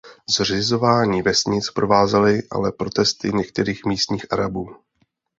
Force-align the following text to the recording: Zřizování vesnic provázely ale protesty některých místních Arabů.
Zřizování 0.37 1.21
vesnic 1.21 1.71
provázely 1.71 2.41
ale 2.51 2.71
protesty 2.71 3.31
některých 3.33 3.85
místních 3.85 4.33
Arabů. 4.33 4.69